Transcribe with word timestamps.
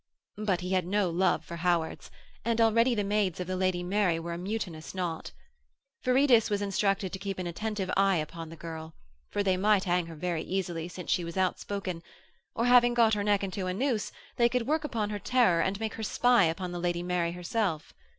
But 0.43 0.61
he 0.61 0.71
had 0.71 0.87
no 0.87 1.11
love 1.11 1.45
for 1.45 1.57
Howards, 1.57 2.09
and 2.43 2.59
already 2.59 2.95
the 2.95 3.03
maids 3.03 3.39
of 3.39 3.45
the 3.45 3.55
Lady 3.55 3.83
Mary 3.83 4.17
were 4.19 4.33
a 4.33 4.37
mutinous 4.39 4.95
knot. 4.95 5.31
Viridus 6.03 6.49
was 6.49 6.59
instructed 6.59 7.13
to 7.13 7.19
keep 7.19 7.37
an 7.37 7.45
attentive 7.45 7.91
eye 7.95 8.15
upon 8.15 8.49
this 8.49 8.57
girl 8.57 8.95
for 9.29 9.43
they 9.43 9.57
might 9.57 9.83
hang 9.83 10.07
her 10.07 10.15
very 10.15 10.41
easily 10.41 10.87
since 10.87 11.11
she 11.11 11.23
was 11.23 11.37
outspoken; 11.37 12.01
or, 12.55 12.65
having 12.65 12.95
got 12.95 13.13
her 13.13 13.23
neck 13.23 13.43
into 13.43 13.67
a 13.67 13.75
noose, 13.75 14.11
they 14.37 14.49
could 14.49 14.65
work 14.65 14.83
upon 14.83 15.11
her 15.11 15.19
terror 15.19 15.61
and 15.61 15.79
make 15.79 15.93
her 15.93 16.01
spy 16.03 16.45
upon 16.45 16.71
the 16.71 16.79
Lady 16.79 17.03
Mary 17.03 17.33
herself. 17.33 17.93